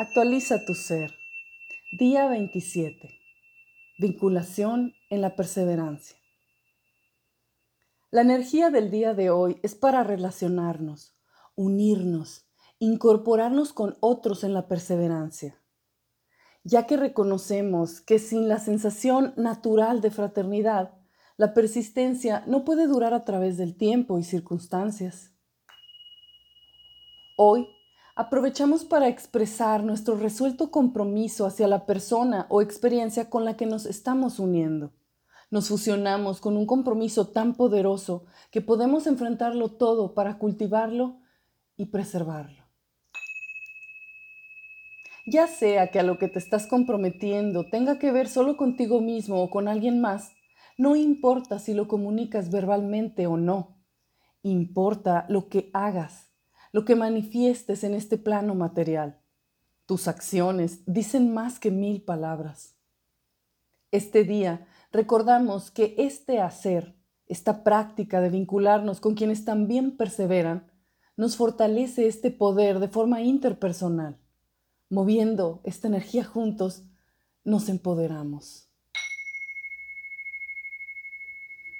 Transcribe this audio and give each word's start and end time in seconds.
Actualiza 0.00 0.64
tu 0.64 0.74
ser. 0.74 1.12
Día 1.90 2.28
27. 2.28 3.18
Vinculación 3.98 4.94
en 5.10 5.20
la 5.20 5.34
perseverancia. 5.34 6.16
La 8.12 8.20
energía 8.20 8.70
del 8.70 8.92
día 8.92 9.14
de 9.14 9.30
hoy 9.30 9.58
es 9.64 9.74
para 9.74 10.04
relacionarnos, 10.04 11.16
unirnos, 11.56 12.46
incorporarnos 12.78 13.72
con 13.72 13.96
otros 13.98 14.44
en 14.44 14.54
la 14.54 14.68
perseverancia, 14.68 15.60
ya 16.62 16.86
que 16.86 16.96
reconocemos 16.96 18.00
que 18.00 18.20
sin 18.20 18.48
la 18.48 18.60
sensación 18.60 19.32
natural 19.36 20.00
de 20.00 20.12
fraternidad, 20.12 20.96
la 21.36 21.54
persistencia 21.54 22.44
no 22.46 22.64
puede 22.64 22.86
durar 22.86 23.14
a 23.14 23.24
través 23.24 23.56
del 23.56 23.76
tiempo 23.76 24.16
y 24.20 24.22
circunstancias. 24.22 25.32
Hoy 27.36 27.66
aprovechamos 28.18 28.84
para 28.84 29.06
expresar 29.06 29.84
nuestro 29.84 30.16
resuelto 30.16 30.72
compromiso 30.72 31.46
hacia 31.46 31.68
la 31.68 31.86
persona 31.86 32.46
o 32.48 32.60
experiencia 32.60 33.30
con 33.30 33.44
la 33.44 33.56
que 33.56 33.64
nos 33.64 33.86
estamos 33.86 34.40
uniendo. 34.40 34.92
Nos 35.52 35.68
fusionamos 35.68 36.40
con 36.40 36.56
un 36.56 36.66
compromiso 36.66 37.28
tan 37.28 37.54
poderoso 37.54 38.24
que 38.50 38.60
podemos 38.60 39.06
enfrentarlo 39.06 39.68
todo 39.68 40.14
para 40.14 40.36
cultivarlo 40.36 41.20
y 41.76 41.86
preservarlo. 41.86 42.64
Ya 45.24 45.46
sea 45.46 45.92
que 45.92 46.00
a 46.00 46.02
lo 46.02 46.18
que 46.18 46.26
te 46.26 46.40
estás 46.40 46.66
comprometiendo 46.66 47.70
tenga 47.70 48.00
que 48.00 48.10
ver 48.10 48.26
solo 48.26 48.56
contigo 48.56 49.00
mismo 49.00 49.40
o 49.44 49.48
con 49.48 49.68
alguien 49.68 50.00
más, 50.00 50.32
no 50.76 50.96
importa 50.96 51.60
si 51.60 51.72
lo 51.72 51.86
comunicas 51.86 52.50
verbalmente 52.50 53.28
o 53.28 53.36
no, 53.36 53.78
importa 54.42 55.24
lo 55.28 55.48
que 55.48 55.70
hagas 55.72 56.27
lo 56.72 56.84
que 56.84 56.96
manifiestes 56.96 57.84
en 57.84 57.94
este 57.94 58.18
plano 58.18 58.54
material. 58.54 59.20
Tus 59.86 60.08
acciones 60.08 60.80
dicen 60.86 61.32
más 61.32 61.58
que 61.58 61.70
mil 61.70 62.02
palabras. 62.02 62.74
Este 63.90 64.24
día 64.24 64.66
recordamos 64.92 65.70
que 65.70 65.94
este 65.98 66.40
hacer, 66.40 66.94
esta 67.26 67.64
práctica 67.64 68.20
de 68.20 68.30
vincularnos 68.30 69.00
con 69.00 69.14
quienes 69.14 69.44
también 69.44 69.96
perseveran, 69.96 70.70
nos 71.16 71.36
fortalece 71.36 72.06
este 72.06 72.30
poder 72.30 72.78
de 72.78 72.88
forma 72.88 73.22
interpersonal. 73.22 74.18
Moviendo 74.90 75.60
esta 75.64 75.88
energía 75.88 76.24
juntos, 76.24 76.84
nos 77.44 77.68
empoderamos. 77.68 78.67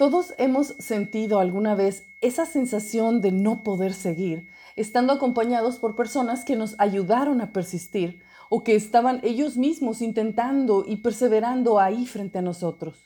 Todos 0.00 0.32
hemos 0.38 0.68
sentido 0.78 1.40
alguna 1.40 1.74
vez 1.74 2.04
esa 2.22 2.46
sensación 2.46 3.20
de 3.20 3.32
no 3.32 3.62
poder 3.62 3.92
seguir, 3.92 4.48
estando 4.74 5.12
acompañados 5.12 5.76
por 5.76 5.94
personas 5.94 6.42
que 6.42 6.56
nos 6.56 6.74
ayudaron 6.78 7.42
a 7.42 7.52
persistir 7.52 8.22
o 8.48 8.64
que 8.64 8.76
estaban 8.76 9.20
ellos 9.22 9.58
mismos 9.58 10.00
intentando 10.00 10.86
y 10.88 10.96
perseverando 10.96 11.78
ahí 11.78 12.06
frente 12.06 12.38
a 12.38 12.40
nosotros. 12.40 12.96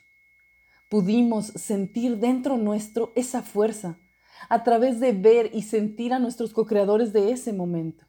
Pudimos 0.89 1.47
sentir 1.47 2.19
dentro 2.19 2.59
nuestro 2.59 3.11
esa 3.17 3.43
fuerza 3.43 3.99
a 4.49 4.63
través 4.63 5.01
de 5.01 5.11
ver 5.11 5.51
y 5.53 5.63
sentir 5.63 6.13
a 6.13 6.21
nuestros 6.21 6.53
co-creadores 6.53 7.13
de 7.13 7.33
ese 7.33 7.53
momento. 7.53 8.07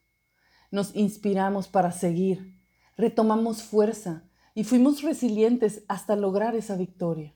Nos 0.69 0.95
inspiramos 0.95 1.67
para 1.67 1.91
seguir, 1.91 2.53
retomamos 2.95 3.63
fuerza 3.63 4.29
y 4.53 4.63
fuimos 4.63 5.01
resilientes 5.01 5.83
hasta 5.87 6.15
lograr 6.15 6.55
esa 6.55 6.75
victoria. 6.75 7.34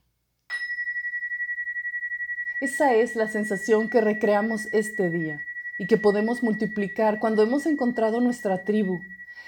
Esa 2.60 2.92
es 2.92 3.16
la 3.16 3.26
sensación 3.26 3.88
que 3.88 4.02
recreamos 4.02 4.68
este 4.72 5.08
día 5.08 5.46
y 5.78 5.86
que 5.86 5.96
podemos 5.96 6.42
multiplicar 6.42 7.18
cuando 7.18 7.42
hemos 7.42 7.64
encontrado 7.64 8.20
nuestra 8.20 8.64
tribu, 8.64 9.00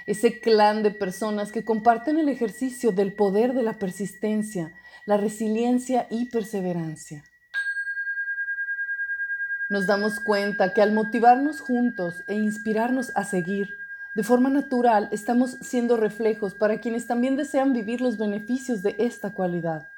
ese 0.06 0.40
clan 0.40 0.82
de 0.82 0.92
personas 0.92 1.52
que 1.52 1.62
comparten 1.62 2.18
el 2.18 2.30
ejercicio 2.30 2.90
del 2.90 3.12
poder 3.12 3.52
de 3.52 3.62
la 3.62 3.74
persistencia, 3.74 4.72
la 5.04 5.18
resiliencia 5.18 6.06
y 6.08 6.30
perseverancia. 6.30 7.22
Nos 9.68 9.86
damos 9.86 10.18
cuenta 10.18 10.72
que 10.72 10.80
al 10.80 10.92
motivarnos 10.92 11.60
juntos 11.60 12.24
e 12.28 12.34
inspirarnos 12.34 13.14
a 13.14 13.24
seguir, 13.24 13.76
de 14.14 14.22
forma 14.22 14.48
natural 14.48 15.10
estamos 15.12 15.58
siendo 15.60 15.98
reflejos 15.98 16.54
para 16.54 16.80
quienes 16.80 17.06
también 17.06 17.36
desean 17.36 17.74
vivir 17.74 18.00
los 18.00 18.16
beneficios 18.16 18.82
de 18.82 18.96
esta 18.98 19.34
cualidad. 19.34 19.90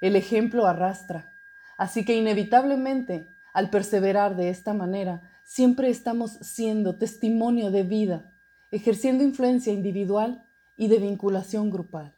El 0.00 0.14
ejemplo 0.14 0.68
arrastra 0.68 1.34
Así 1.78 2.04
que 2.04 2.16
inevitablemente, 2.16 3.28
al 3.54 3.70
perseverar 3.70 4.36
de 4.36 4.50
esta 4.50 4.74
manera, 4.74 5.30
siempre 5.44 5.88
estamos 5.88 6.32
siendo 6.32 6.98
testimonio 6.98 7.70
de 7.70 7.84
vida, 7.84 8.34
ejerciendo 8.72 9.22
influencia 9.24 9.72
individual 9.72 10.44
y 10.76 10.88
de 10.88 10.98
vinculación 10.98 11.70
grupal. 11.70 12.14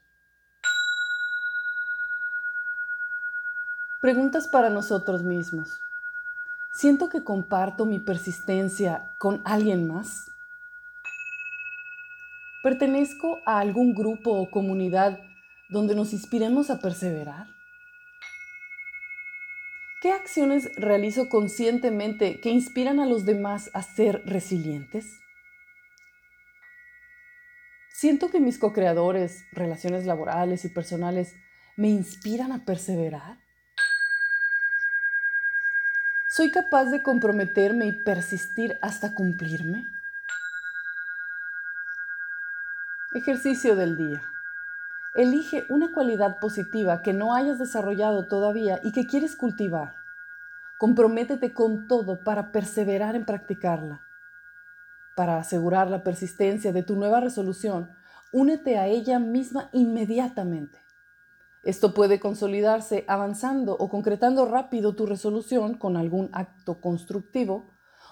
Preguntas 4.00 4.48
para 4.48 4.70
nosotros 4.70 5.22
mismos. 5.22 5.78
¿Siento 6.72 7.10
que 7.10 7.22
comparto 7.22 7.84
mi 7.84 7.98
persistencia 7.98 9.12
con 9.18 9.42
alguien 9.44 9.86
más? 9.86 10.30
¿Pertenezco 12.62 13.40
a 13.44 13.58
algún 13.58 13.94
grupo 13.94 14.32
o 14.32 14.50
comunidad 14.50 15.18
donde 15.68 15.94
nos 15.94 16.14
inspiremos 16.14 16.70
a 16.70 16.78
perseverar? 16.78 17.59
¿Qué 20.00 20.12
acciones 20.12 20.74
realizo 20.76 21.28
conscientemente 21.28 22.40
que 22.40 22.48
inspiran 22.48 23.00
a 23.00 23.06
los 23.06 23.26
demás 23.26 23.70
a 23.74 23.82
ser 23.82 24.22
resilientes? 24.24 25.04
Siento 27.92 28.30
que 28.30 28.40
mis 28.40 28.58
co-creadores, 28.58 29.44
relaciones 29.52 30.06
laborales 30.06 30.64
y 30.64 30.70
personales 30.70 31.34
me 31.76 31.88
inspiran 31.88 32.50
a 32.50 32.64
perseverar. 32.64 33.40
¿Soy 36.30 36.50
capaz 36.50 36.86
de 36.86 37.02
comprometerme 37.02 37.84
y 37.84 37.92
persistir 37.92 38.78
hasta 38.80 39.14
cumplirme? 39.14 39.84
Ejercicio 43.12 43.76
del 43.76 43.98
día. 43.98 44.22
Elige 45.16 45.66
una 45.68 45.92
cualidad 45.92 46.38
positiva 46.38 47.02
que 47.02 47.12
no 47.12 47.34
hayas 47.34 47.58
desarrollado 47.58 48.28
todavía 48.28 48.80
y 48.84 48.92
que 48.92 49.08
quieres 49.08 49.34
cultivar. 49.34 49.94
Comprométete 50.78 51.52
con 51.52 51.88
todo 51.88 52.22
para 52.22 52.52
perseverar 52.52 53.16
en 53.16 53.24
practicarla. 53.24 54.02
Para 55.16 55.38
asegurar 55.38 55.90
la 55.90 56.04
persistencia 56.04 56.72
de 56.72 56.84
tu 56.84 56.94
nueva 56.94 57.18
resolución, 57.18 57.90
únete 58.32 58.78
a 58.78 58.86
ella 58.86 59.18
misma 59.18 59.68
inmediatamente. 59.72 60.78
Esto 61.64 61.92
puede 61.92 62.20
consolidarse 62.20 63.04
avanzando 63.08 63.76
o 63.76 63.88
concretando 63.90 64.46
rápido 64.46 64.94
tu 64.94 65.06
resolución 65.06 65.74
con 65.74 65.96
algún 65.96 66.30
acto 66.32 66.80
constructivo 66.80 67.64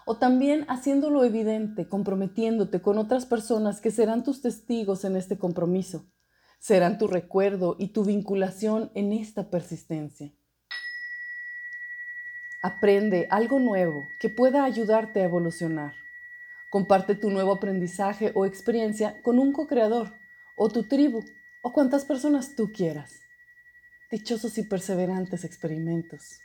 o 0.04 0.16
también 0.16 0.64
haciéndolo 0.69 1.22
evidente, 1.22 1.88
comprometiéndote 1.88 2.82
con 2.82 2.98
otras 2.98 3.25
personas 3.25 3.81
que 3.81 3.92
serán 3.92 4.25
tus 4.25 4.42
testigos 4.42 5.04
en 5.04 5.14
este 5.14 5.38
compromiso 5.38 6.04
serán 6.58 6.98
tu 6.98 7.06
recuerdo 7.06 7.76
y 7.78 7.88
tu 7.88 8.04
vinculación 8.04 8.91
en 8.94 9.12
esta 9.12 9.50
persistencia. 9.50 10.32
Aprende 12.62 13.28
algo 13.30 13.60
nuevo 13.60 14.08
que 14.19 14.28
pueda 14.28 14.64
ayudarte 14.64 15.20
a 15.20 15.24
evolucionar. 15.24 15.94
Comparte 16.70 17.14
tu 17.14 17.30
nuevo 17.30 17.52
aprendizaje 17.52 18.32
o 18.34 18.44
experiencia 18.44 19.22
con 19.22 19.38
un 19.38 19.52
co-creador 19.52 20.12
o 20.56 20.69
tu 20.69 20.82
tribu 20.82 21.24
o 21.62 21.72
cuantas 21.72 22.04
personas 22.04 22.56
tú 22.56 22.72
quieras. 22.72 23.20
Dichosos 24.10 24.58
y 24.58 24.64
perseverantes 24.64 25.44
experimentos. 25.44 26.40